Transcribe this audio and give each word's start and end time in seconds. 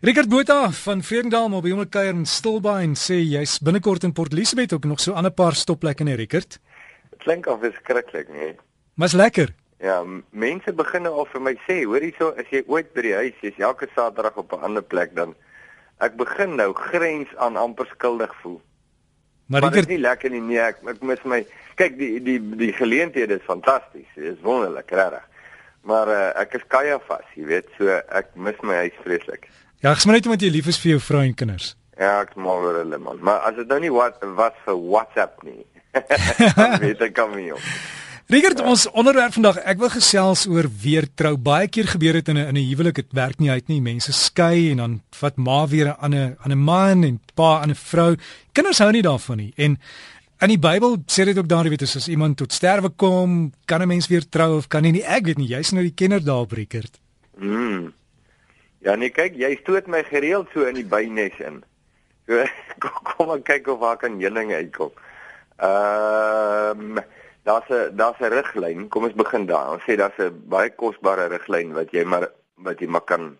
Richard 0.00 0.28
Botha 0.28 0.70
van 0.70 1.02
Vredendal 1.02 1.48
maar 1.50 1.64
by 1.64 1.72
hom 1.74 1.80
kuier 1.90 2.14
in 2.14 2.26
Stilbaai 2.30 2.84
en 2.86 2.92
sê 2.94 3.16
jy's 3.18 3.56
binnekort 3.66 4.04
in 4.06 4.12
Port 4.14 4.30
Elizabeth 4.30 4.70
ook 4.76 4.84
nog 4.86 5.00
so 5.02 5.10
'n 5.10 5.16
ander 5.16 5.32
paar 5.32 5.54
stopplekke 5.58 6.04
in 6.04 6.14
Richard. 6.14 6.60
Dit 7.10 7.18
klink 7.18 7.46
of 7.46 7.58
beskruiklik, 7.58 8.28
nee. 8.28 8.54
Maar's 8.94 9.12
lekker. 9.12 9.54
Ja, 9.78 10.04
mense 10.30 10.72
begin 10.72 11.02
nou 11.02 11.14
al 11.14 11.26
vir 11.26 11.40
my 11.40 11.54
sê, 11.66 11.84
hoor 11.84 12.00
hierso, 12.00 12.28
as 12.38 12.46
jy 12.50 12.62
ooit 12.66 12.92
by 12.92 13.00
die 13.02 13.14
huis 13.14 13.34
is, 13.40 13.58
elke 13.58 13.88
Saterdag 13.94 14.36
op 14.36 14.52
'n 14.52 14.62
ander 14.62 14.82
plek 14.82 15.16
dan 15.16 15.34
ek 15.98 16.16
begin 16.16 16.54
nou 16.54 16.72
grens 16.72 17.36
aan 17.36 17.56
amper 17.56 17.86
skuldig 17.86 18.34
voel. 18.42 18.60
Maar, 19.46 19.60
dit 19.60 19.74
is 19.74 19.86
nie 19.86 19.98
lekker 19.98 20.30
nie, 20.30 20.40
nee, 20.40 20.60
ek 20.60 20.76
ek 20.86 21.02
mis 21.02 21.22
my 21.24 21.46
kyk 21.74 21.98
die 21.98 22.22
die 22.22 22.56
die 22.56 22.72
geleenthede 22.72 23.34
is 23.34 23.46
fantasties. 23.46 24.14
Dit 24.14 24.36
is 24.36 24.42
wonderlik, 24.42 24.90
regtig. 24.90 25.26
Maar 25.82 26.08
uh, 26.08 26.40
ek 26.40 26.54
is 26.54 26.66
kaja 26.68 26.98
vas, 26.98 27.24
jy 27.34 27.44
weet, 27.44 27.66
so 27.78 27.88
ek 27.88 28.26
mis 28.34 28.60
my 28.62 28.74
huis 28.74 28.94
vreeslik. 29.02 29.48
Ja, 29.82 29.92
ek 29.92 30.02
sê 30.02 30.10
net 30.10 30.26
omdat 30.26 30.42
jy 30.42 30.50
lief 30.50 30.66
is 30.66 30.78
vir 30.82 30.96
jou 30.96 31.00
vrou 31.00 31.22
en 31.22 31.34
kinders. 31.34 31.76
Ja, 31.98 32.20
ek 32.22 32.34
maal 32.38 32.62
oor 32.66 32.80
hulle 32.82 32.98
man. 32.98 33.18
Maar 33.22 33.46
as 33.48 33.54
dit 33.58 33.70
nou 33.70 33.78
nie 33.82 33.92
wat 33.94 34.22
wat 34.38 34.58
vir 34.64 34.76
WhatsApp 34.78 35.42
nie. 35.46 35.62
weet 36.84 37.00
ek 37.08 37.14
kom 37.16 37.34
nie. 37.34 37.52
Rigert, 38.28 38.60
ja. 38.60 38.66
ons 38.68 38.84
onderwerp 38.92 39.32
vandag, 39.32 39.56
ek 39.64 39.78
wil 39.80 39.90
gesels 39.94 40.44
oor 40.50 40.66
weer 40.82 41.06
trou. 41.16 41.32
Baie 41.40 41.70
keer 41.72 41.88
gebeur 41.88 42.18
dit 42.18 42.28
in 42.28 42.36
'n 42.36 42.48
in 42.50 42.58
'n 42.60 42.68
huwelik, 42.70 43.00
dit 43.00 43.12
werk 43.16 43.38
nie 43.38 43.50
uit 43.50 43.68
nie. 43.68 43.80
Mense 43.80 44.12
skei 44.12 44.70
en 44.70 44.76
dan 44.76 45.00
vat 45.10 45.36
ma 45.36 45.66
weer 45.66 45.88
'n 45.88 45.96
ander 45.98 46.36
'n 46.44 46.52
'n 46.52 46.58
man 46.58 47.04
en 47.04 47.20
pa 47.34 47.64
'n 47.64 47.74
vrou. 47.74 48.16
Kinders 48.52 48.78
hou 48.78 48.90
nie 48.92 49.02
daarvan 49.02 49.36
nie. 49.36 49.52
En 49.56 49.78
in 50.40 50.48
die 50.48 50.58
Bybel 50.58 50.98
sê 51.06 51.24
dit 51.24 51.38
ook 51.38 51.48
daar, 51.48 51.64
jy 51.64 51.70
weet, 51.70 51.82
as 51.82 52.08
iemand 52.08 52.36
tot 52.36 52.52
sterwe 52.52 52.90
kom, 52.90 53.52
kan 53.64 53.82
'n 53.82 53.88
mens 53.88 54.08
weer 54.08 54.28
trou 54.28 54.56
of 54.58 54.68
kan 54.68 54.82
nie 54.82 54.92
nie. 54.92 55.04
Ek 55.04 55.24
weet 55.24 55.38
nie, 55.38 55.48
jy's 55.48 55.72
nou 55.72 55.82
die 55.82 55.94
kenner 55.94 56.24
daar, 56.24 56.46
Rigert. 56.50 57.00
Mm. 57.38 57.92
Ja 58.86 58.94
nee, 58.94 59.10
kyk, 59.10 59.34
jy 59.34 59.56
stoot 59.62 59.86
my 59.90 60.04
gereeld 60.06 60.50
so 60.54 60.66
in 60.68 60.78
die 60.78 60.86
bynes 60.86 61.38
in. 61.42 61.62
So 62.28 62.44
kom 63.10 63.32
ek 63.34 63.46
kyk 63.48 63.70
of 63.72 63.80
waar 63.82 63.98
kan 63.98 64.20
heuning 64.20 64.52
uitkom. 64.54 64.92
Ehm 65.58 66.98
um, 66.98 67.00
daar's 67.48 67.68
'n 67.70 67.96
daar's 67.96 68.20
'n 68.20 68.32
riglyn. 68.32 68.88
Kom 68.88 69.04
ons 69.04 69.18
begin 69.18 69.46
daar. 69.46 69.72
Ons 69.72 69.82
sê 69.82 69.96
daar's 69.96 70.18
'n 70.18 70.42
baie 70.48 70.70
kosbare 70.70 71.26
riglyn 71.28 71.72
wat 71.74 71.90
jy 71.90 72.04
maar 72.04 72.28
wat 72.56 72.80
jy 72.80 72.86
maar 72.86 73.06
kan 73.06 73.36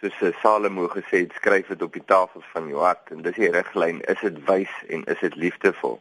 soos 0.00 0.34
Salomo 0.42 0.88
gesê 0.88 1.24
het, 1.24 1.32
skryf 1.32 1.66
dit 1.66 1.82
op 1.82 1.92
die 1.92 2.04
tafels 2.04 2.44
van 2.52 2.68
jou 2.68 2.80
hart 2.82 3.10
en 3.10 3.22
dis 3.22 3.36
die 3.38 3.50
riglyn. 3.50 4.00
Is 4.10 4.20
dit 4.20 4.38
wys 4.46 4.72
en 4.88 5.04
is 5.04 5.20
dit 5.20 5.34
liefdevol? 5.34 6.00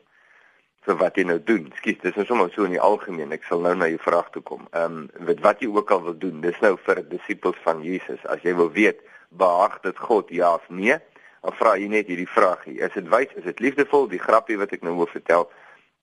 Vir 0.87 0.97
wat 0.97 1.17
jy 1.17 1.25
nou 1.29 1.37
doen. 1.45 1.69
Skus, 1.77 1.99
dis 2.01 2.17
nou 2.17 2.25
sommer 2.25 2.49
so 2.53 2.65
in 2.65 2.75
die 2.75 2.81
algemeen. 2.81 3.33
Ek 3.35 3.45
sal 3.45 3.61
nou 3.61 3.73
na 3.77 3.89
jou 3.91 4.01
vraag 4.01 4.31
toe 4.33 4.41
kom. 4.45 4.65
Ehm 4.71 5.03
um, 5.03 5.27
wat 5.29 5.43
wat 5.45 5.61
jy 5.61 5.69
ook 5.69 5.91
al 5.93 6.03
wil 6.09 6.17
doen, 6.17 6.41
dis 6.41 6.59
nou 6.65 6.75
vir 6.87 7.03
disippels 7.11 7.59
van 7.65 7.83
Jesus. 7.85 8.21
As 8.25 8.41
jy 8.45 8.55
wil 8.57 8.71
weet, 8.73 9.02
behaag 9.29 9.79
dit 9.85 9.97
God 9.97 10.29
ja 10.33 10.55
of 10.57 10.69
nee, 10.69 10.97
dan 11.41 11.57
vra 11.59 11.75
jy 11.79 11.87
net 11.91 12.09
hierdie 12.11 12.29
vraag 12.29 12.65
hier. 12.65 12.87
Is 12.87 12.95
dit 12.97 13.09
wys? 13.13 13.33
Is 13.39 13.47
dit 13.47 13.59
liefdevol? 13.63 14.09
Die 14.11 14.21
grappie 14.21 14.57
wat 14.61 14.73
ek 14.73 14.85
nou 14.85 14.95
wil 14.97 15.09
vertel, 15.11 15.47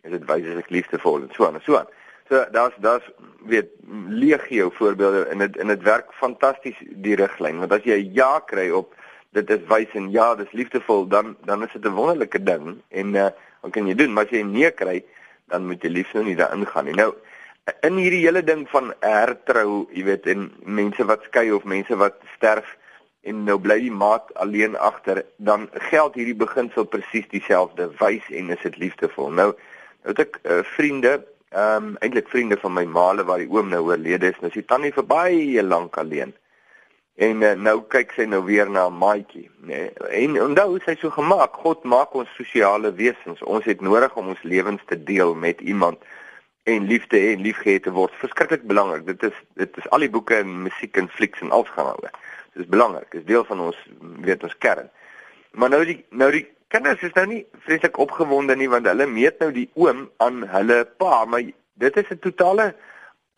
is 0.06 0.14
dit 0.14 0.28
wys 0.30 0.46
as 0.46 0.62
ek 0.62 0.70
liefdevol 0.74 1.24
en 1.26 1.32
so 1.34 1.48
aan 1.48 1.58
en 1.58 1.66
so 1.66 1.80
aan. 1.80 1.90
So 2.28 2.44
daar's 2.52 2.74
daar's 2.84 3.10
weet 3.48 3.70
legio 4.08 4.70
voorbeelde 4.70 5.24
en 5.24 5.38
dit 5.38 5.56
en 5.56 5.66
dit 5.66 5.82
werk 5.82 6.12
fantasties 6.12 6.76
die 7.04 7.16
riglyn 7.16 7.58
want 7.62 7.72
as 7.72 7.86
jy 7.88 7.96
ja 8.12 8.38
kry 8.46 8.68
op 8.70 8.94
dit 9.36 9.50
is 9.50 9.64
wys 9.68 9.92
en 9.94 10.10
ja 10.10 10.34
dis 10.34 10.52
liefdevol 10.52 11.06
dan 11.08 11.36
dan 11.44 11.62
is 11.62 11.72
dit 11.72 11.84
'n 11.84 11.94
wonderlike 11.94 12.42
ding 12.42 12.82
en 12.88 13.14
uh, 13.14 13.28
wat 13.60 13.72
kan 13.72 13.86
jy 13.86 13.94
doen? 13.94 14.12
Maar 14.12 14.24
as 14.24 14.30
jy 14.30 14.42
nee 14.42 14.70
kry, 14.70 15.04
dan 15.50 15.66
moet 15.66 15.82
jy 15.82 15.90
liefs 15.90 16.12
nou 16.12 16.24
nie 16.24 16.36
daarin 16.36 16.66
gaan 16.66 16.84
nie. 16.84 16.94
Nou 16.94 17.14
in 17.80 17.98
hierdie 18.00 18.24
hele 18.24 18.42
ding 18.44 18.66
van 18.72 18.92
hertrou, 19.04 19.86
jy 19.92 20.04
weet, 20.08 20.26
en 20.30 20.48
mense 20.64 21.04
wat 21.08 21.24
skei 21.28 21.50
of 21.52 21.66
mense 21.68 21.96
wat 22.00 22.16
sterf 22.36 22.76
en 23.28 23.42
nou 23.44 23.58
bly 23.60 23.76
die 23.82 23.92
maat 23.92 24.30
alleen 24.40 24.76
agter, 24.76 25.24
dan 25.36 25.68
geld 25.90 26.14
hierdie 26.16 26.36
beginsel 26.38 26.86
presies 26.88 27.26
dieselfde. 27.32 27.90
Wys 28.00 28.24
en 28.32 28.54
is 28.54 28.62
dit 28.64 28.78
liefdevol. 28.80 29.32
Nou, 29.34 29.50
nou 30.04 30.14
het 30.14 30.22
ek 30.24 30.40
uh, 30.44 30.62
vriende, 30.76 31.18
ehm 31.52 31.92
um, 31.92 31.94
eintlik 32.04 32.28
vriende 32.28 32.58
van 32.60 32.74
my 32.76 32.84
maale 32.84 33.24
waar 33.24 33.40
die 33.40 33.50
oom 33.50 33.70
nou 33.72 33.86
oorlede 33.88 34.28
is, 34.30 34.40
nou 34.40 34.50
is 34.52 34.60
die 34.60 34.68
tannie 34.68 34.92
vir 34.92 35.06
baie 35.08 35.62
lank 35.64 35.96
alleen. 36.00 36.34
En 37.18 37.40
uh, 37.42 37.54
nou 37.58 37.80
kyk 37.90 38.12
sy 38.14 38.28
nou 38.30 38.44
weer 38.46 38.68
na 38.70 38.84
maatjie, 38.94 39.48
nê. 39.66 39.88
En 40.14 40.36
onthou, 40.44 40.76
sy 40.84 40.94
so 41.00 41.10
gemaak, 41.10 41.56
God 41.64 41.82
maak 41.82 42.14
ons 42.14 42.30
sosiale 42.38 42.92
wesens. 42.94 43.42
Ons 43.42 43.66
het 43.66 43.82
nodig 43.82 44.14
om 44.20 44.30
ons 44.34 44.44
lewens 44.46 44.84
te 44.86 44.98
deel 45.02 45.34
met 45.34 45.60
iemand 45.60 45.98
en 46.68 46.86
liefde 46.86 47.18
en 47.18 47.42
liefgehad 47.42 47.82
te 47.82 47.94
word. 47.96 48.14
Verskriklik 48.22 48.68
belangrik. 48.70 49.06
Dit 49.08 49.22
is 49.30 49.40
dit 49.58 49.80
is 49.82 49.88
al 49.90 50.04
die 50.06 50.12
boeke 50.14 50.36
en 50.38 50.52
musiek 50.68 50.96
en 51.00 51.08
flieks 51.10 51.42
en 51.42 51.50
alles 51.50 51.72
gaan 51.74 51.90
oor. 51.90 52.14
Dit 52.52 52.62
is 52.66 52.70
belangrik. 52.70 53.10
Dit 53.10 53.24
is 53.24 53.28
deel 53.32 53.44
van 53.48 53.66
ons 53.66 53.80
weet 54.26 54.46
ons 54.46 54.58
kern. 54.62 54.90
Maar 55.58 55.74
nou 55.74 55.82
die 55.88 55.98
nou 56.22 56.30
die 56.34 56.44
kinders 56.70 57.02
is 57.02 57.16
nou 57.16 57.24
nie 57.30 57.40
vreeslik 57.64 57.98
opgewonde 57.98 58.56
nie 58.56 58.68
want 58.70 58.86
hulle 58.86 59.08
meet 59.10 59.40
nou 59.42 59.50
die 59.56 59.68
oom 59.80 60.06
aan 60.22 60.44
hulle 60.52 60.82
pa, 61.00 61.24
maar 61.24 61.42
dit 61.82 61.96
is 61.96 62.10
'n 62.14 62.20
totale 62.22 62.74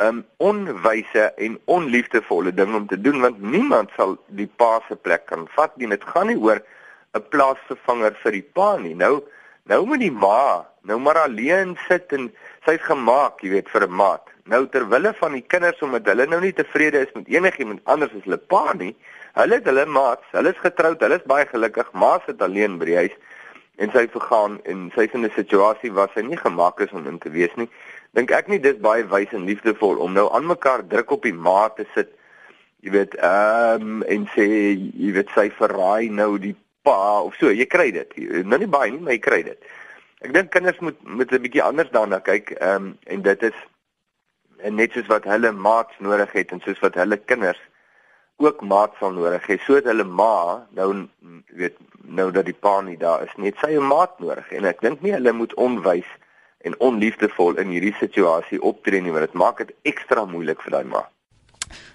um 0.00 0.22
onwyse 0.36 1.26
en 1.36 1.58
onliefdevolle 1.64 2.54
ding 2.54 2.74
om 2.74 2.86
te 2.88 3.00
doen 3.00 3.20
want 3.20 3.42
niemand 3.42 3.92
sal 3.96 4.16
die 4.38 4.48
pa 4.48 4.78
se 4.88 4.96
plek 4.96 5.26
kan 5.28 5.46
vat 5.56 5.76
nie. 5.76 5.90
Dit 5.92 6.04
gaan 6.12 6.30
nie 6.32 6.40
oor 6.40 6.62
'n 7.14 7.24
plaasvervanger 7.28 8.16
vir 8.22 8.32
die 8.32 8.48
pa 8.56 8.76
nie. 8.76 8.94
Nou 8.94 9.22
nou 9.68 9.84
moet 9.86 10.00
die 10.00 10.12
ma 10.12 10.66
nou 10.82 10.98
maar 10.98 11.18
alleen 11.18 11.76
sit 11.88 12.12
en 12.12 12.32
sy's 12.64 12.80
gemaak, 12.80 13.42
jy 13.42 13.50
weet, 13.50 13.68
vir 13.68 13.86
'n 13.86 13.96
maat. 14.02 14.24
Nou 14.44 14.66
terwille 14.66 15.12
van 15.20 15.32
die 15.32 15.44
kinders 15.46 15.82
omdat 15.82 16.06
hulle 16.06 16.26
nou 16.26 16.40
nie 16.40 16.52
tevrede 16.52 16.98
is 17.06 17.12
met 17.14 17.28
enigiemand 17.28 17.80
anders 17.84 18.14
as 18.14 18.24
hulle 18.24 18.38
pa 18.38 18.72
nie. 18.72 18.96
Hulle 19.34 19.54
het 19.54 19.64
hulle 19.64 19.86
maats, 19.86 20.24
hulle 20.32 20.48
is 20.48 20.64
getroud, 20.64 21.00
hulle 21.00 21.14
is 21.14 21.26
baie 21.26 21.46
gelukkig, 21.46 21.92
ma 21.92 22.18
sit 22.26 22.42
alleen 22.42 22.78
by 22.78 22.84
die 22.84 22.96
huis 22.96 23.16
en 23.80 23.92
sy 23.92 24.08
vergaan 24.12 24.58
en 24.68 24.90
sy's 24.94 25.12
in 25.16 25.24
'n 25.24 25.32
situasie 25.36 25.92
waar 25.92 26.10
sy 26.14 26.20
nie 26.20 26.36
gemaak 26.36 26.80
is 26.80 26.92
om 26.92 27.06
in 27.06 27.18
te 27.18 27.30
wees 27.30 27.54
nie 27.56 27.68
dink 28.16 28.30
ek 28.30 28.48
nie 28.48 28.60
dis 28.62 28.78
baie 28.82 29.04
wys 29.10 29.32
en 29.36 29.46
liefdevol 29.48 30.00
om 30.04 30.12
nou 30.12 30.26
aan 30.34 30.46
mekaar 30.46 30.86
druk 30.88 31.10
op 31.10 31.22
die 31.22 31.34
maat 31.34 31.76
te 31.76 31.86
sit. 31.94 32.10
Jy 32.80 32.90
weet, 32.96 33.14
ehm 33.14 33.82
um, 33.82 34.02
en 34.02 34.26
sê 34.34 34.46
jy 34.74 35.12
weet 35.16 35.30
sy 35.34 35.50
verraai 35.58 36.08
nou 36.10 36.38
die 36.38 36.56
pa 36.82 37.20
of 37.22 37.36
so, 37.36 37.52
jy 37.52 37.66
kry 37.66 37.90
dit. 37.92 38.16
Nou 38.44 38.58
nie 38.58 38.70
baie 38.70 38.90
nie, 38.90 39.02
maar 39.04 39.16
jy 39.18 39.24
kry 39.26 39.42
dit. 39.42 39.72
Ek 40.24 40.32
dink 40.32 40.50
kinders 40.52 40.80
moet 40.80 40.96
met 41.04 41.32
'n 41.32 41.42
bietjie 41.42 41.62
anders 41.62 41.92
daarna 41.92 42.20
kyk, 42.20 42.56
ehm 42.60 42.76
um, 42.76 42.96
en 43.06 43.22
dit 43.22 43.42
is 43.42 43.58
net 44.68 44.92
soos 44.92 45.08
wat 45.08 45.24
hulle 45.24 45.52
maats 45.52 45.98
nodig 45.98 46.32
het 46.32 46.52
en 46.52 46.60
soos 46.64 46.80
wat 46.84 46.94
hulle 47.00 47.16
kinders 47.16 47.60
ook 48.40 48.60
maats 48.64 48.98
sal 48.98 49.12
nodig 49.12 49.46
hê 49.48 49.58
sodat 49.64 49.90
hulle 49.92 50.04
ma 50.04 50.66
nou 50.76 50.88
weet 51.60 51.76
nou 52.20 52.30
dat 52.32 52.48
die 52.48 52.56
pa 52.66 52.80
nie 52.84 52.96
daar 53.00 53.24
is 53.26 53.34
net 53.36 53.56
sy 53.60 53.76
'n 53.76 53.88
maat 53.92 54.18
nodig 54.20 54.52
en 54.52 54.64
ek 54.64 54.80
dink 54.80 55.02
nie 55.02 55.12
hulle 55.12 55.32
moet 55.32 55.54
onwys 55.54 56.08
en 56.64 56.76
onliefdevol 56.78 57.56
in 57.62 57.72
hierdie 57.74 57.94
situasie 58.00 58.60
optree 58.60 59.00
nie 59.00 59.12
want 59.14 59.26
dit 59.28 59.38
maak 59.38 59.58
dit 59.58 59.72
ekstra 59.92 60.26
moeilik 60.28 60.60
vir 60.64 60.76
daai 60.76 60.84
ma. 60.84 61.06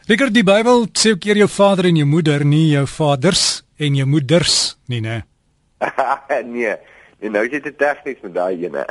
Rikker 0.09 0.31
die 0.34 0.46
Bybel 0.46 0.88
sê 0.94 1.14
ook 1.16 1.26
eer 1.26 1.44
jou 1.44 1.50
vader 1.50 1.90
en 1.90 2.02
jou 2.02 2.08
moeder 2.08 2.46
nie 2.46 2.68
jou 2.72 2.86
vaders 2.88 3.64
en 3.78 3.96
jou 3.96 4.08
moeders 4.08 4.78
nie 4.88 5.02
nê. 5.02 5.22
nee. 6.56 6.76
Nee, 7.20 7.31
nou 7.31 7.46
is 7.48 7.64
dit 7.64 7.78
tegnies 7.80 8.22
met 8.22 8.34
daai 8.36 8.66
ene. 8.68 8.84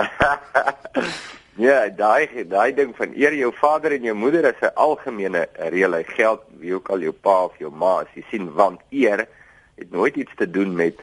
ja, 1.60 1.76
daai 2.02 2.44
daai 2.50 2.72
ding 2.74 2.94
van 2.96 3.12
eer 3.14 3.36
jou 3.38 3.52
vader 3.58 3.94
en 3.94 4.08
jou 4.08 4.14
moeder 4.16 4.48
is 4.50 4.60
'n 4.62 4.74
algemene 4.74 5.46
reël. 5.70 5.94
Hy 5.94 6.04
geld 6.16 6.42
wie 6.58 6.74
ook 6.74 6.88
al 6.90 7.00
jou 7.00 7.12
pa 7.12 7.44
of 7.44 7.58
jou 7.58 7.70
ma 7.70 8.00
is. 8.02 8.14
Jy 8.14 8.24
sien 8.30 8.52
want 8.52 8.80
eer 8.90 9.26
het 9.76 9.90
nooit 9.90 10.16
iets 10.16 10.34
te 10.36 10.50
doen 10.50 10.74
met 10.74 10.98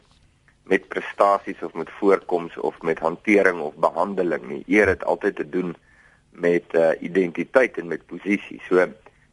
met 0.63 0.88
prestasies 0.88 1.61
of 1.61 1.73
met 1.73 1.89
voorkoms 1.99 2.57
of 2.57 2.81
met 2.81 2.99
hantering 2.99 3.59
of 3.59 3.73
behandeling 3.75 4.47
nie. 4.47 4.63
Eer 4.67 4.88
het 4.88 5.03
altyd 5.03 5.35
te 5.35 5.49
doen 5.49 5.75
met 6.31 6.63
uh, 6.72 6.89
identiteit 6.99 7.77
en 7.77 7.88
met 7.88 8.05
posisie. 8.05 8.61
So 8.67 8.88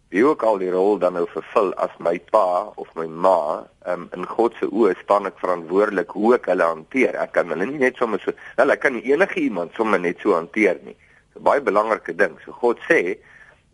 wie 0.08 0.24
ook 0.24 0.42
al 0.42 0.58
die 0.58 0.70
rol 0.72 0.98
dan 0.98 1.12
nou 1.18 1.26
vervul 1.28 1.74
as 1.74 1.92
my 2.00 2.16
pa 2.32 2.72
of 2.80 2.88
my 2.96 3.06
ma, 3.06 3.66
um, 3.86 4.06
in 4.16 4.24
God 4.26 4.56
se 4.56 4.68
oë 4.72 4.94
staan 5.02 5.28
ek 5.28 5.36
verantwoordelik 5.42 6.14
hoe 6.16 6.34
ek 6.38 6.48
hulle 6.48 6.64
hanteer. 6.64 7.18
Ek 7.20 7.34
kan 7.36 7.52
hulle 7.52 7.68
nie 7.68 7.82
net 7.82 8.00
sommer 8.00 8.22
so, 8.24 8.32
ek 8.56 8.80
kan 8.80 8.96
nie 8.96 9.04
enige 9.12 9.42
iemand 9.44 9.76
sommer 9.76 10.00
net 10.00 10.24
so 10.24 10.32
hanteer 10.32 10.80
nie. 10.84 10.96
Dis 10.96 11.42
'n 11.42 11.44
baie 11.44 11.60
belangrike 11.60 12.16
ding. 12.16 12.38
So 12.44 12.52
God 12.52 12.80
sê 12.88 13.18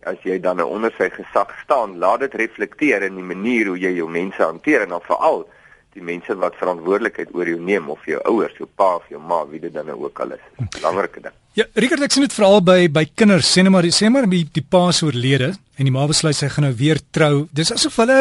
as 0.04 0.18
jy 0.26 0.40
dan 0.40 0.56
nou 0.56 0.68
onder 0.68 0.92
sy 0.98 1.08
gesag 1.08 1.54
staan, 1.62 1.98
laat 1.98 2.20
dit 2.20 2.34
reflekteer 2.34 3.02
in 3.02 3.14
die 3.14 3.24
manier 3.24 3.70
hoe 3.70 3.78
jy 3.78 3.94
jou 3.96 4.08
mense 4.10 4.42
hanteer 4.42 4.82
en 4.82 4.88
dan 4.88 5.06
veral 5.06 5.46
die 5.94 6.02
mense 6.02 6.34
wat 6.40 6.56
verantwoordelikheid 6.58 7.32
oor 7.34 7.48
jou 7.48 7.60
neem 7.60 7.88
of 7.92 8.02
jou 8.08 8.18
ouers, 8.30 8.54
jou 8.58 8.66
pa 8.66 8.96
of 8.98 9.06
jou 9.10 9.20
ma, 9.22 9.44
wie 9.50 9.60
dit 9.62 9.72
dan 9.74 9.86
nou 9.86 9.96
ook 10.06 10.20
al 10.24 10.34
is. 10.36 10.42
Belangrike 10.78 11.22
ding. 11.22 11.34
Ja, 11.54 11.68
Richard, 11.78 12.02
ek 12.02 12.14
sien 12.14 12.24
dit 12.26 12.34
veral 12.34 12.60
by 12.66 12.88
by 12.90 13.04
kinders, 13.14 13.46
sê 13.46 13.62
net 13.62 13.70
maar, 13.70 13.86
sê 13.94 14.10
maar 14.10 14.26
die, 14.30 14.42
die 14.56 14.64
pa 14.66 14.88
se 14.92 15.06
oorlede 15.06 15.52
en 15.54 15.86
die 15.86 15.94
ma 15.94 16.06
besluit 16.10 16.34
sy 16.34 16.48
gaan 16.50 16.66
nou 16.66 16.74
weer 16.78 16.98
trou. 17.14 17.46
Dis 17.54 17.70
asof 17.74 18.00
hulle 18.02 18.18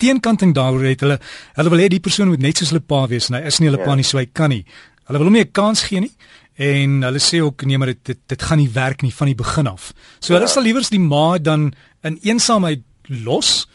teenkanting 0.00 0.54
daaroor 0.56 0.86
het. 0.88 1.04
Hulle 1.04 1.18
hulle 1.58 1.72
wil 1.74 1.84
hê 1.84 1.90
die 1.92 2.02
persoon 2.04 2.32
moet 2.32 2.44
net 2.44 2.60
soos 2.60 2.72
hulle 2.72 2.84
pa 2.84 3.04
wees 3.10 3.28
en 3.30 3.38
hy 3.38 3.44
is 3.50 3.60
nie 3.60 3.70
hulle 3.70 3.82
ja. 3.82 3.88
pa 3.88 3.96
nie, 3.98 4.06
so 4.08 4.20
hy 4.20 4.26
kan 4.32 4.52
nie. 4.52 4.64
Hulle 5.06 5.20
wil 5.20 5.30
hom 5.30 5.38
nie 5.38 5.44
'n 5.44 5.52
kans 5.52 5.84
gee 5.88 6.00
nie. 6.00 6.12
En 6.56 7.02
hulle 7.04 7.20
sê 7.20 7.42
ook 7.44 7.64
nee 7.68 7.78
maar 7.78 7.92
dit 7.92 8.04
dit, 8.04 8.20
dit 8.26 8.42
gaan 8.42 8.58
nie 8.58 8.72
werk 8.72 9.02
nie 9.02 9.12
van 9.12 9.26
die 9.26 9.36
begin 9.36 9.66
af. 9.66 9.92
So 10.20 10.32
ja. 10.32 10.40
hulle 10.40 10.48
sal 10.48 10.64
liewers 10.64 10.88
die 10.88 11.00
ma 11.00 11.38
dan 11.38 11.74
in 12.02 12.18
eensaamheid 12.22 12.82
los 13.08 13.68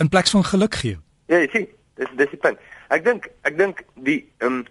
in 0.00 0.08
plek 0.08 0.26
van 0.26 0.44
geluk 0.44 0.74
gee. 0.74 0.98
Ja, 1.28 1.38
jy 1.38 1.48
sien, 1.52 1.66
Dis 2.00 2.12
dis 2.16 2.32
die 2.32 2.40
punt. 2.40 2.60
Ek 2.88 3.04
dink 3.04 3.28
ek 3.48 3.58
dink 3.60 3.84
die 3.94 4.22
ehm 4.40 4.62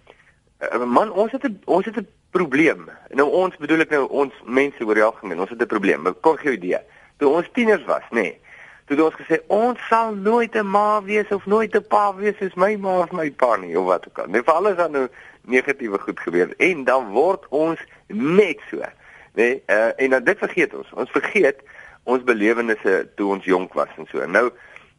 um, 0.74 0.88
man 0.90 1.12
ons 1.12 1.32
het 1.32 1.46
'n 1.46 1.60
ons 1.64 1.86
het 1.86 1.96
'n 1.96 2.08
probleem. 2.30 2.90
Nou 3.14 3.28
ons 3.30 3.56
bedoel 3.56 3.86
ek 3.86 3.90
nou 3.90 4.06
ons 4.08 4.34
mense 4.44 4.84
oor 4.84 4.98
die 4.98 5.06
algemeen, 5.06 5.40
ons 5.40 5.50
het 5.50 5.62
'n 5.62 5.74
probleem. 5.74 6.06
Kom 6.20 6.36
gee 6.36 6.50
'n 6.50 6.58
idee. 6.58 6.80
Toe 7.18 7.28
ons 7.28 7.48
tieners 7.52 7.84
was, 7.84 8.06
nê. 8.10 8.22
Nee, 8.22 8.38
toe 8.86 8.96
het 8.96 9.06
ons 9.06 9.20
gesê 9.20 9.36
ons 9.46 9.78
sal 9.88 10.14
nooit 10.14 10.54
'n 10.54 10.66
ma 10.66 11.02
wees 11.02 11.28
of 11.30 11.46
nooit 11.46 11.74
'n 11.74 11.86
pa 11.88 12.14
wees 12.14 12.36
soos 12.38 12.54
my 12.54 12.76
ma 12.76 12.98
of 12.98 13.12
my 13.12 13.30
pa 13.30 13.56
nie 13.56 13.78
of 13.78 13.84
wat 13.84 14.08
ook 14.08 14.18
al. 14.18 14.26
Nee, 14.26 14.42
vir 14.42 14.54
alles 14.54 14.76
dan 14.76 14.90
nou 14.90 15.08
negatiewe 15.42 15.98
goed 15.98 16.20
gebeur 16.20 16.54
en 16.56 16.84
dan 16.84 17.10
word 17.10 17.46
ons 17.48 17.78
net 18.06 18.58
so. 18.70 18.76
Nê? 18.76 18.90
Nee, 19.34 19.62
uh, 19.66 19.90
en 19.96 20.10
dan 20.10 20.24
dit 20.24 20.38
vergeet 20.38 20.74
ons. 20.74 20.92
Ons 20.92 21.10
vergeet 21.10 21.62
ons 22.02 22.22
belewennisse 22.22 23.08
toe 23.14 23.30
ons 23.30 23.44
jonk 23.44 23.72
was 23.72 23.88
en 23.96 24.06
so. 24.10 24.26
Nou 24.26 24.50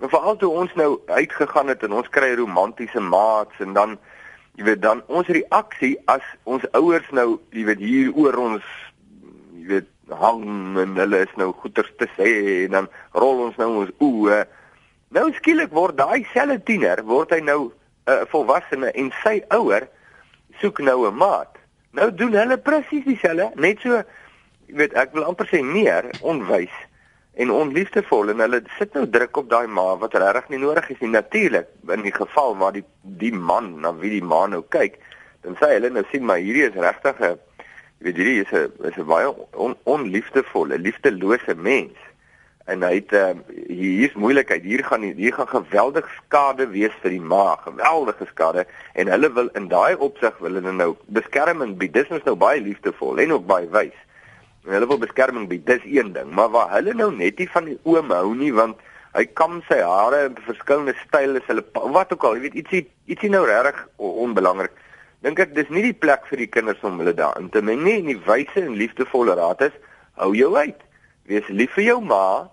veral 0.09 0.37
toe 0.37 0.49
ons 0.49 0.73
nou 0.75 1.01
uitgegaan 1.07 1.67
het 1.67 1.83
en 1.83 1.93
ons 1.93 2.09
kry 2.09 2.33
romantiese 2.33 2.99
maats 2.99 3.59
en 3.59 3.73
dan 3.73 3.97
jy 4.57 4.65
weet 4.65 4.81
dan 4.81 5.03
ons 5.07 5.27
reaksie 5.27 5.93
as 6.11 6.25
ons 6.43 6.65
ouers 6.77 7.09
nou 7.11 7.39
jy 7.53 7.65
weet 7.69 7.83
hier 7.83 8.09
oor 8.17 8.37
ons 8.41 8.65
jy 9.59 9.67
weet 9.75 9.89
hang 10.11 10.77
en 10.81 10.97
hulle 10.99 11.21
is 11.23 11.35
nou 11.39 11.51
goeters 11.61 11.91
te 12.01 12.07
sê 12.17 12.31
en 12.65 12.75
dan 12.77 12.89
rol 13.13 13.45
ons 13.47 13.57
nou 13.61 13.69
ons 13.83 13.93
oë. 14.03 14.41
Nou 15.15 15.27
skielik 15.37 15.71
word 15.75 15.99
daai 15.99 16.25
selfe 16.33 16.59
tiener 16.67 17.03
word 17.07 17.31
hy 17.31 17.39
nou 17.45 17.61
'n 17.69 18.11
uh, 18.11 18.25
volwassene 18.33 18.91
en 18.91 19.11
sy 19.23 19.41
ouer 19.53 19.87
soek 20.59 20.79
nou 20.79 21.07
'n 21.07 21.15
maat. 21.15 21.57
Nou 21.93 22.11
doen 22.11 22.33
hulle 22.33 22.57
presies 22.57 23.05
dieselfde 23.05 23.51
net 23.55 23.79
so 23.81 24.01
jy 24.67 24.75
weet 24.75 24.93
ek 24.93 25.13
wil 25.13 25.23
amper 25.23 25.47
sê 25.47 25.61
meer 25.63 26.09
onwys 26.21 26.73
en 27.33 27.51
onliefdevol 27.51 28.33
en 28.33 28.43
hulle 28.43 28.59
sit 28.77 28.93
nou 28.97 29.05
druk 29.09 29.37
op 29.37 29.47
daai 29.49 29.67
ma 29.67 29.95
wat 30.01 30.17
regtig 30.19 30.49
nie 30.51 30.59
nodig 30.63 30.89
is 30.89 30.99
nie. 30.99 31.13
Natuurlik 31.13 31.69
in 31.95 32.03
die 32.03 32.15
geval 32.15 32.57
waar 32.57 32.75
die 32.75 32.83
die 33.01 33.33
man 33.33 33.79
na 33.81 33.93
wie 33.95 34.11
die 34.17 34.25
ma 34.33 34.45
nou 34.51 34.63
kyk 34.75 34.99
dan 35.45 35.55
sê 35.61 35.71
hulle 35.77 35.89
nou 35.89 36.03
sien 36.11 36.25
maar 36.27 36.43
hierdie 36.43 36.67
is 36.67 36.77
regtig 36.85 37.19
'n 37.19 37.39
jy 38.01 38.05
weet 38.07 38.17
hierdie 38.19 38.41
is 38.43 38.51
'n 38.51 38.87
is 38.89 38.97
'n 38.97 39.07
baie 39.07 39.29
on, 39.53 39.75
onliefdevolle 39.83 40.77
liefdelose 40.77 41.55
mens. 41.55 41.97
En 42.65 42.83
hy 42.83 42.93
het 42.95 43.11
uh, 43.13 43.33
hier 43.67 44.09
is 44.09 44.13
moeilikheid. 44.13 44.63
Hier 44.63 44.83
gaan 44.85 45.01
hier 45.01 45.33
gaan 45.33 45.47
geweldig 45.47 46.07
skade 46.17 46.67
wees 46.69 46.93
vir 47.01 47.09
die 47.09 47.21
ma 47.21 47.55
geweldige 47.55 48.25
skade. 48.25 48.65
En 48.93 49.07
hulle 49.07 49.33
wil 49.33 49.49
in 49.53 49.67
daai 49.67 49.95
opsig 49.95 50.37
wil 50.37 50.53
hulle 50.53 50.71
nou 50.71 50.95
beskerming 51.05 51.77
bied. 51.77 51.93
Dis 51.93 52.09
is 52.09 52.23
nou 52.23 52.35
baie 52.35 52.61
liefdevol 52.61 53.17
en 53.17 53.33
ook 53.33 53.45
baie 53.45 53.69
wys 53.69 53.97
En 54.65 54.75
hulle 54.75 54.87
wil 54.87 55.01
beskerming 55.01 55.47
bied. 55.49 55.65
Dis 55.65 55.83
een 55.85 56.13
ding, 56.13 56.29
maar 56.31 56.51
waar 56.53 56.71
hulle 56.75 56.93
nou 56.93 57.09
net 57.15 57.39
nie 57.41 57.49
van 57.49 57.65
die 57.69 57.79
oom 57.83 58.13
hou 58.13 58.33
nie 58.37 58.53
want 58.53 58.79
hy 59.11 59.25
kam 59.35 59.59
sy 59.67 59.81
hare 59.83 60.27
in 60.29 60.37
verskillende 60.45 60.93
style 61.01 61.41
is 61.41 61.47
hulle 61.49 61.63
wat 61.91 62.13
ook 62.13 62.23
al, 62.23 62.37
jy 62.37 62.45
weet 62.45 62.59
ietsie 62.61 62.83
ietsie 63.11 63.31
nou 63.33 63.43
regtig 63.47 63.81
onbelangrik. 63.97 64.71
Dink 65.21 65.41
ek 65.43 65.51
dis 65.53 65.69
nie 65.69 65.83
die 65.89 65.97
plek 65.97 66.23
vir 66.29 66.39
die 66.41 66.49
kinders 66.49 66.81
om 66.87 67.01
hulle 67.01 67.13
daarin 67.17 67.49
te 67.53 67.61
meng 67.61 67.83
nie. 67.85 67.99
En 67.99 68.07
die 68.09 68.21
wyse 68.25 68.63
en 68.63 68.77
liefdevolle 68.79 69.35
raad 69.37 69.67
is 69.67 69.75
hou 70.21 70.31
jou 70.37 70.53
uit. 70.55 70.79
Wees 71.29 71.49
lief 71.49 71.75
vir 71.77 71.91
jou 71.91 71.99
ma 72.01 72.47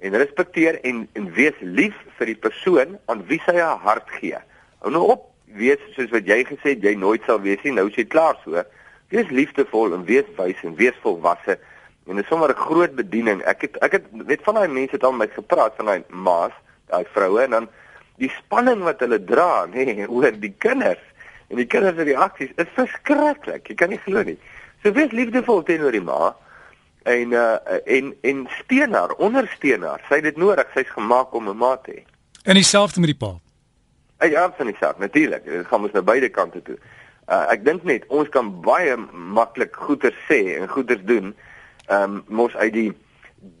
en 0.00 0.16
respekteer 0.16 0.80
en 0.88 1.06
en 1.16 1.30
wees 1.36 1.56
lief 1.60 1.96
vir 2.18 2.32
die 2.32 2.40
persoon 2.48 2.98
aan 3.08 3.24
wie 3.28 3.40
sy 3.46 3.56
haar 3.60 3.80
hart 3.84 4.12
gee. 4.18 4.40
Hou 4.84 4.92
nou 4.92 5.06
op, 5.14 5.24
wees 5.56 5.80
soos 5.94 6.12
wat 6.12 6.28
jy 6.28 6.42
gesê 6.48 6.74
het 6.74 6.84
jy 6.84 6.94
nooit 6.98 7.24
sal 7.28 7.40
wees 7.44 7.62
nie. 7.64 7.76
Nou 7.78 7.88
is 7.88 7.96
jy 7.96 8.04
klaar 8.08 8.36
so. 8.44 8.64
Wees 9.10 9.30
liefdevol 9.30 9.94
en 9.96 10.04
wees 10.06 10.28
wys 10.36 10.62
en 10.66 10.74
wees 10.78 10.96
volwasse. 11.02 11.58
En 12.06 12.16
dit 12.16 12.24
is 12.24 12.30
sommer 12.30 12.50
'n 12.50 12.62
groot 12.66 12.94
bediening. 12.94 13.42
Ek 13.42 13.60
het 13.60 13.76
ek 13.76 13.92
het 13.92 14.04
weet 14.10 14.42
van 14.42 14.54
daai 14.54 14.68
mense 14.68 14.94
het 14.94 15.04
al 15.04 15.12
met 15.12 15.32
gepraat 15.32 15.72
van 15.76 15.86
daai 15.86 16.02
ma's, 16.08 16.52
daai 16.86 17.04
vroue 17.12 17.42
en 17.42 17.50
dan 17.50 17.68
die 18.16 18.30
spanning 18.30 18.82
wat 18.82 19.00
hulle 19.00 19.24
dra, 19.24 19.66
nê, 19.66 19.84
nee, 19.84 20.08
oor 20.16 20.32
die 20.40 20.54
kinders 20.58 21.02
en 21.48 21.56
die 21.56 21.66
kinders 21.66 21.96
se 21.96 22.02
reaksies 22.02 22.52
is 22.56 22.70
verskriklik. 22.74 23.68
Jy 23.68 23.74
kan 23.74 23.88
nie 23.88 24.00
glo 24.04 24.22
nie. 24.22 24.38
So 24.82 24.92
wees 24.92 25.10
liefdevol 25.12 25.62
teenoor 25.62 25.92
die 25.92 26.04
ma 26.04 26.36
en 27.02 27.32
uh 27.32 27.56
en 27.84 28.14
en 28.20 28.46
steun 28.62 28.92
haar, 28.92 29.12
ondersteun 29.18 29.82
haar. 29.82 30.00
Sy 30.08 30.14
het 30.14 30.24
dit 30.24 30.36
nodig. 30.36 30.66
Sy's 30.74 30.88
gemaak 30.88 31.34
om 31.34 31.48
'n 31.48 31.56
ma 31.56 31.76
te 31.76 31.90
hê. 31.90 32.02
En 32.44 32.54
dieselfde 32.54 33.00
met 33.00 33.08
die 33.08 33.18
pa. 33.26 33.38
Ja, 34.28 34.52
van 34.56 34.66
dieselfde. 34.66 35.00
Natuurlik. 35.00 35.44
Dit 35.44 35.66
gaan 35.66 35.80
mos 35.80 35.92
na 35.92 36.02
beide 36.02 36.28
kante 36.28 36.62
toe. 36.62 36.78
Uh, 37.30 37.44
ek 37.54 37.60
dink 37.62 37.84
net 37.86 38.08
ons 38.10 38.26
kan 38.34 38.48
baie 38.64 38.96
maklik 39.38 39.76
goeie 39.78 40.10
sê 40.26 40.40
en 40.56 40.66
goeie 40.66 40.96
doen. 41.06 41.30
Ehm 41.86 42.16
um, 42.16 42.22
mos 42.26 42.56
uit 42.58 42.72
die 42.74 42.90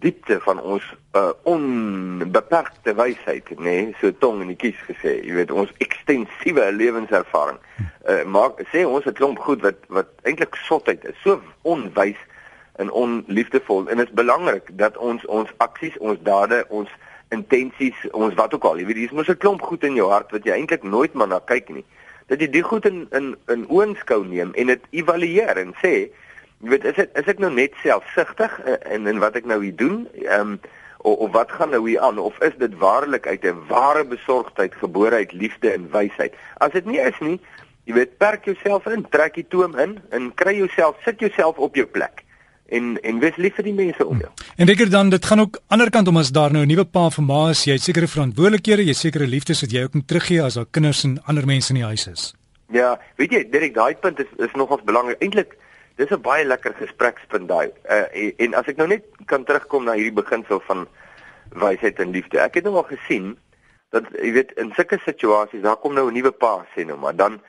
diepte 0.02 0.40
van 0.44 0.58
ons 0.60 0.84
uh, 1.16 1.30
onbeperkte 1.48 2.92
wysheid, 2.98 3.48
nê, 3.56 3.62
nee, 3.64 3.84
so 4.00 4.10
tong 4.18 4.42
in 4.42 4.50
die 4.50 4.58
kies 4.58 4.80
gesê. 4.88 5.14
Jy 5.22 5.36
weet 5.38 5.54
ons 5.54 5.70
ekstensiewe 5.86 6.66
lewenservaring. 6.74 7.60
Uh, 7.78 8.24
maak 8.26 8.58
sê 8.74 8.82
ons 8.82 9.06
'n 9.06 9.14
klomp 9.14 9.38
goed 9.38 9.62
wat 9.62 9.78
wat 9.88 10.10
eintlik 10.26 10.58
sotheid 10.66 11.06
is. 11.06 11.16
So 11.22 11.38
onwys 11.62 12.18
en 12.82 12.90
onliefdevol 12.90 13.86
en 13.86 14.02
dit 14.02 14.08
is 14.08 14.18
belangrik 14.18 14.74
dat 14.82 14.98
ons 14.98 15.22
ons 15.26 15.54
aksies, 15.62 15.94
ons 15.98 16.18
dade, 16.26 16.64
ons 16.68 16.90
intensies, 17.30 18.02
ons 18.10 18.34
wat 18.34 18.54
ook 18.54 18.64
al, 18.66 18.82
jy 18.82 18.86
weet, 18.90 19.02
dis 19.06 19.14
mos 19.14 19.30
'n 19.30 19.38
klomp 19.38 19.62
goed 19.62 19.84
in 19.84 19.94
jou 19.94 20.10
hart 20.10 20.34
wat 20.34 20.44
jy 20.44 20.58
eintlik 20.58 20.82
nooit 20.82 21.14
maar 21.14 21.30
na 21.30 21.38
kyk 21.38 21.70
nie 21.70 21.86
dat 22.30 22.40
jy 22.40 22.50
die 22.54 22.62
goed 22.62 22.86
in 22.86 23.06
in 23.16 23.32
in 23.50 23.66
oënskou 23.66 24.22
neem 24.26 24.52
en 24.54 24.70
dit 24.70 24.84
evalueer 25.02 25.58
en 25.58 25.72
sê 25.82 25.94
jy 26.60 26.68
weet 26.74 26.84
is 26.92 26.98
dit 27.00 27.16
is 27.22 27.30
ek 27.32 27.40
nou 27.42 27.50
net 27.54 27.74
selfsugtig 27.82 28.54
in 28.94 29.08
in 29.10 29.18
wat 29.22 29.38
ek 29.40 29.48
nou 29.50 29.58
hier 29.64 29.76
doen 29.76 30.04
ehm 30.22 30.54
um, 30.54 30.60
of, 31.00 31.16
of 31.16 31.30
wat 31.32 31.52
gaan 31.56 31.70
nou 31.74 31.80
hier 31.88 32.00
aan 32.04 32.18
of 32.18 32.38
is 32.44 32.56
dit 32.60 32.74
waarlik 32.78 33.26
uit 33.26 33.44
'n 33.44 33.66
ware 33.68 34.04
besorgdheid 34.04 34.74
gebore 34.74 35.16
uit 35.24 35.32
liefde 35.32 35.72
en 35.72 35.90
wysheid 35.90 36.34
as 36.58 36.72
dit 36.72 36.86
nie 36.86 37.00
is 37.00 37.18
nie 37.20 37.40
jy 37.84 37.94
weet 37.94 38.18
perk 38.18 38.44
jouself 38.44 38.86
in 38.86 39.06
trek 39.08 39.34
die 39.34 39.46
toom 39.48 39.78
in 39.78 39.98
en 40.10 40.34
kry 40.34 40.54
jouself 40.56 40.96
sit 41.04 41.20
jouself 41.20 41.58
op 41.58 41.74
jou 41.74 41.86
plek 41.86 42.24
en 42.70 42.98
en 43.02 43.20
wees 43.20 43.36
lief 43.36 43.54
vir 43.54 43.64
die 43.64 43.74
mense 43.74 44.06
om 44.06 44.18
jou. 44.18 44.30
En 44.56 44.66
dink 44.66 44.90
dan 44.90 45.10
dit 45.10 45.24
gaan 45.24 45.40
ook 45.40 45.60
ander 45.68 45.90
kant 45.90 46.08
om 46.08 46.16
as 46.16 46.32
daar 46.32 46.52
nou 46.52 46.64
'n 46.64 46.68
nuwe 46.68 46.84
pa 46.84 47.10
vir 47.10 47.24
ma 47.24 47.50
is, 47.50 47.64
jy 47.64 47.72
het 47.72 47.82
sekere 47.82 48.06
verantwoordelikhede, 48.06 48.84
jy 48.84 48.92
sekere 48.92 49.26
liefdes 49.26 49.60
wat 49.60 49.70
jy 49.70 49.82
ook 49.82 49.94
moet 49.94 50.08
teruggee 50.08 50.42
as 50.42 50.54
daar 50.54 50.66
kinders 50.70 51.04
en 51.04 51.18
ander 51.26 51.46
mense 51.46 51.70
in 51.70 51.80
die 51.80 51.86
huis 51.86 52.06
is. 52.06 52.34
Ja, 52.72 52.98
weet 53.16 53.32
jy, 53.32 53.50
Derek, 53.50 53.74
daai 53.74 53.94
punt 53.94 54.18
is 54.18 54.30
is 54.38 54.54
nogals 54.54 54.82
belangrik. 54.84 55.22
Eintlik 55.22 55.56
dis 55.96 56.10
'n 56.10 56.22
baie 56.22 56.44
lekker 56.44 56.74
gesprekspunt 56.74 57.48
daai. 57.48 57.70
Uh, 57.84 58.06
en, 58.12 58.32
en 58.36 58.54
as 58.54 58.66
ek 58.66 58.76
nou 58.76 58.88
net 58.88 59.04
kan 59.26 59.44
terugkom 59.44 59.84
na 59.84 59.92
hierdie 59.92 60.22
beginsel 60.22 60.60
van 60.66 60.86
wysheid 61.52 61.98
en 61.98 62.10
liefde. 62.10 62.38
Ek 62.38 62.54
het 62.54 62.64
nou 62.64 62.76
al 62.76 62.88
gesien 62.88 63.38
dat 63.90 64.06
jy 64.22 64.32
weet 64.32 64.52
in 64.52 64.72
sulke 64.76 65.00
situasies, 65.04 65.62
daar 65.62 65.76
kom 65.76 65.94
nou 65.94 66.08
'n 66.08 66.14
nuwe 66.14 66.30
pa 66.30 66.66
sê 66.74 66.86
nou, 66.86 66.98
maar 66.98 67.16
dan 67.16 67.40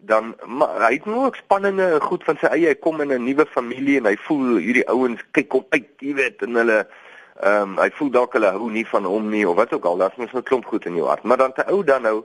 dan 0.00 0.36
maar, 0.46 0.80
hy 0.86 0.92
het 0.92 1.04
nou 1.04 1.24
ook 1.24 1.36
spanninge 1.36 1.84
en 1.84 2.00
goed 2.00 2.24
van 2.24 2.36
sy 2.40 2.46
eie. 2.46 2.68
Hy 2.68 2.74
kom 2.74 3.00
in 3.00 3.12
'n 3.12 3.24
nuwe 3.24 3.46
familie 3.46 3.98
en 3.98 4.06
hy 4.06 4.16
voel 4.16 4.56
hierdie 4.56 4.88
ouens 4.88 5.22
kyk 5.30 5.52
hom 5.52 5.66
uit 5.70 5.88
jy 5.98 6.14
weet 6.14 6.42
en 6.42 6.54
hulle 6.54 6.86
ehm 7.40 7.62
um, 7.62 7.78
hy 7.78 7.90
voel 7.96 8.10
dalk 8.10 8.32
hulle 8.32 8.50
hou 8.52 8.70
nie 8.70 8.86
van 8.86 9.04
hom 9.04 9.30
nie 9.30 9.48
of 9.48 9.56
wat 9.56 9.72
ook 9.72 9.84
al. 9.84 9.96
Daar's 9.96 10.16
mos 10.16 10.32
'n 10.32 10.42
klomp 10.42 10.66
goed 10.66 10.86
in 10.86 10.96
jou 10.96 11.06
hart. 11.06 11.22
Maar 11.22 11.36
dan 11.36 11.52
te 11.52 11.66
ou 11.66 11.84
dan 11.84 12.02
nou 12.02 12.24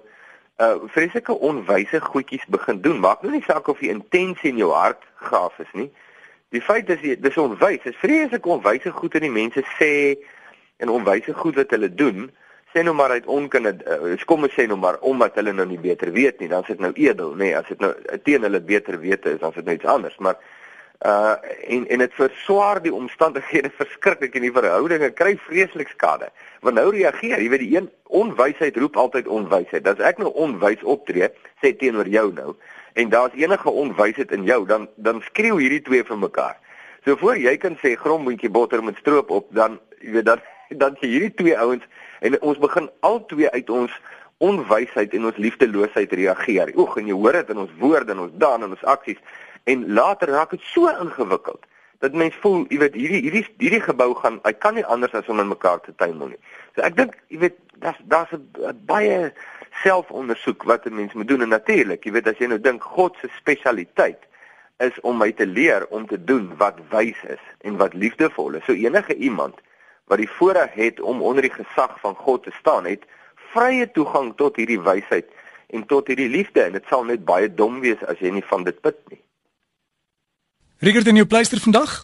uh 0.58 0.76
vreeslike 0.86 1.40
onwyse 1.40 2.02
goedjies 2.02 2.46
begin 2.48 2.82
doen. 2.82 3.00
Maak 3.00 3.22
nou 3.22 3.32
nie 3.32 3.44
saak 3.44 3.68
of 3.68 3.80
die 3.80 3.90
intensie 3.90 4.50
in 4.50 4.58
jou 4.58 4.72
hart 4.72 5.04
gaaf 5.16 5.60
is 5.60 5.72
nie. 5.74 5.92
Die 6.50 6.62
feit 6.62 6.90
is 6.90 7.20
dis 7.20 7.38
onwys. 7.38 7.84
Is 7.84 7.96
vreeslike 7.96 8.50
onwyse 8.50 8.92
goed 8.92 9.16
in 9.16 9.22
die 9.22 9.32
mense 9.32 9.64
sê 9.80 10.16
en 10.78 10.90
onwyse 10.90 11.34
goed 11.34 11.56
wat 11.56 11.70
hulle 11.70 11.94
doen 11.94 12.32
sê 12.76 12.84
nou 12.84 12.94
maar 12.96 13.16
uit 13.16 13.26
onkunde 13.32 13.72
uh, 13.88 14.26
kom 14.28 14.44
ons 14.44 14.54
sê 14.54 14.66
nou 14.68 14.76
maar 14.80 15.00
omdat 15.00 15.38
hulle 15.40 15.54
nou 15.56 15.66
nie 15.70 15.80
beter 15.80 16.12
weet 16.12 16.42
nie, 16.44 16.50
dan 16.52 16.66
is 16.68 16.74
dit 16.74 16.84
nou 16.84 16.92
edel, 17.00 17.32
nê, 17.32 17.48
nee, 17.48 17.56
as 17.56 17.70
dit 17.72 17.80
nou 17.80 17.94
teen 18.28 18.44
hulle 18.44 18.60
beter 18.60 19.00
wete 19.00 19.32
is, 19.32 19.40
dan 19.40 19.56
is 19.56 19.62
dit 19.62 19.70
nou 19.70 19.76
iets 19.80 19.92
anders, 19.96 20.18
maar 20.20 20.36
uh 21.06 21.36
en 21.68 21.88
en 21.92 22.00
dit 22.00 22.14
verswaar 22.16 22.80
die 22.82 22.94
omstandighede 22.94 23.72
verskriklik 23.80 24.36
en 24.36 24.46
die 24.48 24.54
verhoudinge 24.56 25.10
kry 25.12 25.36
vreeslik 25.48 25.92
skade. 25.92 26.30
Want 26.64 26.80
nou 26.80 26.88
reageer, 26.96 27.40
jy 27.40 27.50
weet 27.52 27.64
die 27.64 27.76
een 27.76 27.90
onwysheid 28.08 28.78
roep 28.80 28.98
altyd 28.98 29.28
onwysheid. 29.28 29.88
As 29.88 30.00
ek 30.00 30.22
nou 30.24 30.32
onwys 30.32 30.84
optree, 30.84 31.30
sê 31.64 31.74
teenoor 31.76 32.08
jou 32.12 32.30
nou 32.34 32.56
en 32.96 33.12
daar's 33.12 33.36
enige 33.36 33.70
onwysheid 33.70 34.32
in 34.32 34.48
jou, 34.48 34.64
dan 34.68 34.88
dan 34.96 35.20
skreeu 35.28 35.60
hierdie 35.60 35.84
twee 35.84 36.04
vir 36.04 36.18
mekaar. 36.18 36.56
So 37.06 37.20
voor 37.20 37.38
jy 37.38 37.58
kan 37.62 37.76
sê 37.84 37.96
grommoontjie 38.00 38.50
botter 38.50 38.84
met 38.84 38.98
stroop 39.04 39.30
op, 39.36 39.52
dan 39.52 39.80
jy 40.00 40.16
weet 40.16 40.32
dan 40.32 40.44
dan 40.82 40.98
sê 41.00 41.08
hierdie 41.08 41.34
twee 41.34 41.58
ouens 41.58 41.84
en 42.20 42.42
ons 42.42 42.58
begin 42.58 42.90
al 43.00 43.26
twee 43.26 43.50
uit 43.52 43.70
ons 43.70 43.92
onwysheid 44.44 45.14
en 45.14 45.30
ons 45.30 45.38
liefdeloosheid 45.38 46.12
reageer. 46.12 46.74
Oeg, 46.76 46.98
en 47.00 47.08
jy 47.08 47.16
hoor 47.16 47.40
dit 47.40 47.54
in 47.54 47.62
ons 47.64 47.78
woorde 47.80 48.12
en 48.12 48.26
ons 48.26 48.36
daan 48.42 48.66
en 48.66 48.76
ons 48.76 48.90
aksies 48.92 49.22
en 49.64 49.88
later 49.98 50.30
raak 50.36 50.52
dit 50.54 50.62
so 50.74 50.92
ingewikkeld 50.92 51.64
dat 52.04 52.14
mense 52.14 52.38
voel, 52.44 52.66
jy 52.70 52.78
weet, 52.82 52.98
hierdie 53.00 53.22
hierdie 53.24 53.46
hierdie 53.62 53.82
gebou 53.82 54.12
gaan, 54.20 54.42
hy 54.44 54.52
kan 54.60 54.76
nie 54.78 54.84
anders 54.92 55.16
as 55.18 55.30
om 55.32 55.40
in 55.42 55.48
mekaar 55.50 55.80
te 55.82 55.94
tuimel 55.98 56.34
nie. 56.34 56.42
So 56.76 56.84
ek 56.86 56.98
dink, 57.00 57.16
jy 57.34 57.40
weet, 57.46 57.58
daar's 57.82 58.02
daar's 58.12 58.34
'n 58.36 58.76
baie 58.86 59.32
selfondersoek 59.84 60.64
wat 60.64 60.86
'n 60.86 60.96
mens 60.96 61.14
moet 61.14 61.28
doen 61.28 61.42
en 61.42 61.50
natuurlik, 61.50 62.04
jy 62.06 62.12
weet 62.12 62.28
as 62.28 62.38
jy 62.38 62.48
nou 62.48 62.60
dink 62.60 62.84
God 62.84 63.16
se 63.22 63.30
spesialiteit 63.38 64.22
is 64.80 65.00
om 65.02 65.18
my 65.18 65.32
te 65.32 65.46
leer 65.46 65.88
om 65.88 66.08
te 66.08 66.24
doen 66.24 66.52
wat 66.58 66.80
wys 66.92 67.20
is 67.28 67.44
en 67.62 67.78
wat 67.78 67.94
liefdevol 67.94 68.56
is. 68.56 68.66
So 68.66 68.74
enige 68.74 69.16
iemand 69.16 69.56
wat 70.06 70.22
die 70.22 70.30
voorreg 70.30 70.74
het 70.74 71.00
om 71.00 71.22
onder 71.22 71.42
die 71.42 71.54
gesag 71.54 72.00
van 72.00 72.16
God 72.16 72.44
te 72.44 72.52
staan, 72.60 72.86
het 72.86 73.06
vrye 73.54 73.92
toegang 73.92 74.34
tot 74.36 74.56
hierdie 74.56 74.82
wysheid 74.82 75.30
en 75.68 75.86
tot 75.86 76.08
hierdie 76.08 76.30
liefde 76.30 76.62
en 76.62 76.76
dit 76.78 76.90
sal 76.90 77.04
net 77.04 77.26
baie 77.26 77.54
dom 77.54 77.80
wees 77.82 78.02
as 78.06 78.20
jy 78.20 78.34
nie 78.36 78.46
van 78.50 78.64
dit 78.64 78.82
put 78.82 79.00
nie. 79.10 79.22
Rigert 80.84 81.08
in 81.08 81.22
jou 81.22 81.28
pleister 81.28 81.60
vandag? 81.60 82.04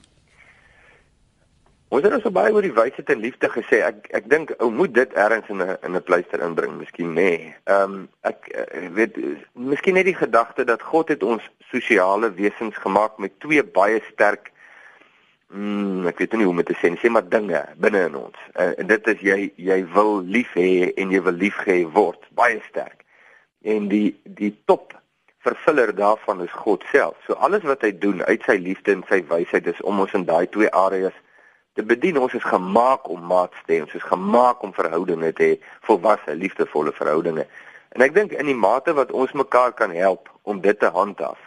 Ons 1.92 2.06
het 2.08 2.14
ons 2.16 2.28
baie 2.32 2.54
oor 2.56 2.64
die 2.64 2.72
wysheid 2.72 3.10
en 3.12 3.20
liefde 3.20 3.50
gesê. 3.52 3.82
Ek 3.84 4.06
ek 4.16 4.30
dink 4.32 4.54
ou 4.64 4.70
moet 4.72 4.94
dit 4.96 5.14
ergens 5.20 5.50
in 5.52 5.62
'n 5.62 5.78
in 5.84 5.96
'n 5.98 6.04
pleister 6.08 6.40
inbring, 6.40 6.78
miskien 6.80 7.12
nê. 7.14 7.32
Nee. 7.36 7.56
Ehm 7.66 7.84
um, 7.84 8.08
ek 8.24 8.48
uh, 8.56 8.88
weet 8.96 9.20
miskien 9.54 9.94
net 9.94 10.06
die 10.06 10.16
gedagte 10.16 10.64
dat 10.64 10.82
God 10.82 11.10
het 11.10 11.24
ons 11.24 11.44
sosiale 11.72 12.32
wesens 12.34 12.78
gemaak 12.78 13.18
met 13.18 13.40
twee 13.40 13.64
baie 13.64 14.00
sterk 14.12 14.51
mm, 15.54 16.08
ek 16.12 16.24
weet 16.24 16.38
nie 16.38 16.48
hoe 16.48 16.54
om 16.54 16.62
dit 16.62 16.72
te 16.72 16.78
sê 16.80 16.92
nie, 16.92 17.00
sê 17.02 17.12
maar 17.12 17.28
dinge 17.28 17.62
binne 17.84 18.06
in 18.08 18.18
ons. 18.20 18.40
Uh, 18.56 18.72
en 18.80 18.88
dit 18.90 19.12
is 19.14 19.22
jy 19.28 19.40
jy 19.70 19.80
wil 19.96 20.20
lief 20.24 20.54
hê 20.60 20.92
en 20.96 21.14
jy 21.14 21.22
wil 21.28 21.38
liefgehê 21.44 21.84
word, 21.98 22.24
baie 22.38 22.62
sterk. 22.70 23.06
En 23.62 23.88
die 23.92 24.16
die 24.26 24.54
top 24.70 24.96
vervuller 25.42 25.96
daarvan 25.96 26.42
is 26.46 26.54
God 26.64 26.84
self. 26.92 27.18
So 27.26 27.34
alles 27.34 27.66
wat 27.66 27.82
hy 27.86 27.92
doen 27.98 28.22
uit 28.24 28.46
sy 28.46 28.58
liefde 28.62 28.94
en 28.96 29.04
sy 29.10 29.22
wysheid 29.30 29.68
is 29.72 29.82
om 29.82 30.02
ons 30.04 30.14
in 30.18 30.26
daai 30.30 30.46
twee 30.54 30.70
areas 30.70 31.18
te 31.74 31.84
bedien. 31.84 32.20
Ons 32.22 32.36
is 32.38 32.46
gemaak 32.46 33.10
om 33.10 33.24
maat 33.26 33.56
te 33.66 33.78
hê. 33.78 33.82
Ons 33.86 33.96
is 33.98 34.06
gemaak 34.06 34.62
om 34.66 34.74
verhoudinge 34.76 35.34
te 35.38 35.48
hê, 35.50 35.58
volwasse, 35.88 36.36
liefdevolle 36.38 36.94
verhoudinge. 36.98 37.48
En 37.98 38.06
ek 38.06 38.14
dink 38.16 38.36
in 38.38 38.48
die 38.48 38.58
mate 38.58 38.94
wat 38.96 39.12
ons 39.12 39.34
mekaar 39.36 39.74
kan 39.76 39.92
help 39.96 40.30
om 40.48 40.62
dit 40.62 40.78
te 40.80 40.92
handhaaf, 40.94 41.42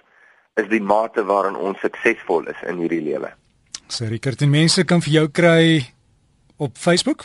is 0.60 0.68
die 0.70 0.82
mate 0.82 1.24
waarin 1.26 1.56
ons 1.56 1.80
suksesvol 1.82 2.50
is 2.50 2.60
in 2.68 2.82
hierdie 2.82 3.02
lewe. 3.02 3.30
So 3.88 4.06
Rickert, 4.06 4.42
en 4.42 4.50
mense 4.50 4.84
kan 4.84 5.02
vir 5.02 5.12
jou 5.12 5.28
kry 5.28 5.92
op 6.56 6.76
Facebook? 6.76 7.24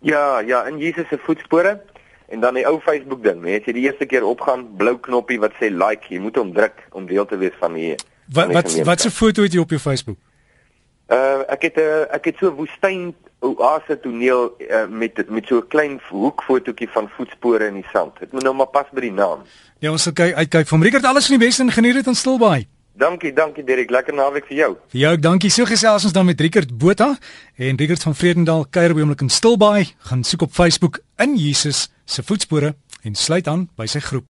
Ja, 0.00 0.40
ja, 0.40 0.66
in 0.66 0.78
Jesus 0.78 1.08
se 1.08 1.18
voetspore. 1.18 1.80
En 2.28 2.40
dan 2.40 2.54
die 2.54 2.66
ou 2.68 2.80
Facebook 2.80 3.22
ding, 3.24 3.40
net 3.40 3.62
as 3.62 3.66
jy 3.66 3.72
die 3.72 3.86
eerste 3.88 4.06
keer 4.06 4.24
opgaan, 4.28 4.66
blou 4.76 4.98
knoppie 5.00 5.38
wat 5.40 5.54
sê 5.56 5.70
like, 5.72 6.10
jy 6.12 6.20
moet 6.20 6.36
hom 6.36 6.52
druk 6.52 6.82
om 6.92 7.06
deel 7.08 7.26
te 7.26 7.38
wees 7.40 7.56
van 7.58 7.72
die 7.78 7.94
Wat 8.28 8.52
wat 8.52 8.74
wat 8.84 9.04
'n 9.04 9.10
foto 9.10 9.42
het 9.42 9.52
jy 9.52 9.60
op 9.60 9.70
jou 9.70 9.80
Facebook? 9.80 10.18
Uh 11.08 11.40
ek 11.48 11.62
het 11.62 11.76
'n 11.76 11.80
uh, 11.80 12.14
ek 12.14 12.24
het 12.24 12.36
so 12.38 12.50
'n 12.50 12.56
woestyn 12.56 13.14
oase 13.40 14.00
toneel 14.00 14.54
uh, 14.58 14.86
met 14.88 15.30
met 15.30 15.46
so 15.46 15.56
'n 15.56 15.68
klein 15.68 16.00
hoekfotootjie 16.10 16.88
van 16.88 17.08
voetspore 17.08 17.66
in 17.66 17.74
die 17.74 17.88
sand. 17.92 18.18
Dit 18.18 18.32
moet 18.32 18.42
nou 18.42 18.54
maar 18.54 18.66
pas 18.66 18.86
by 18.92 19.00
die 19.00 19.12
naam. 19.12 19.40
Ja, 19.78 19.90
ons 19.90 20.02
sal 20.02 20.12
kyk 20.12 20.34
uitkyk 20.34 20.66
van 20.68 20.82
Rickert 20.82 21.04
alles 21.04 21.26
van 21.26 21.38
die 21.38 21.46
beste 21.46 21.62
en 21.62 21.72
geniet 21.72 21.94
dit 21.94 22.06
in 22.06 22.14
Stilbaai. 22.14 22.68
Dankie, 22.98 23.32
dankie 23.32 23.62
Derek. 23.64 23.90
Lekker 23.94 24.14
naweek 24.14 24.48
vir 24.50 24.56
jou. 24.58 24.70
Vir 24.90 25.00
jou 25.00 25.12
ook, 25.14 25.22
dankie. 25.22 25.50
So 25.54 25.68
gesels 25.70 26.08
ons 26.08 26.14
dan 26.16 26.26
met 26.26 26.40
Rickert 26.42 26.72
Botha 26.82 27.12
en 27.54 27.78
Rickert 27.78 28.02
van 28.02 28.16
Vredendal 28.18 28.66
kuier 28.74 28.94
by 28.96 29.04
homlik 29.04 29.22
in 29.22 29.30
Stilbaai. 29.30 29.92
Gaan 30.10 30.24
soek 30.26 30.48
op 30.48 30.56
Facebook 30.56 30.98
in 31.22 31.36
Jesus 31.38 31.86
se 32.04 32.26
voetspore 32.26 32.74
en 33.06 33.14
sluit 33.14 33.46
aan 33.46 33.68
by 33.78 33.86
sy 33.86 34.02
groep. 34.02 34.28